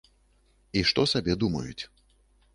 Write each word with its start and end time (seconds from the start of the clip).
І 0.81 0.83
што 0.93 1.05
сабе 1.13 1.37
думаюць. 1.45 1.79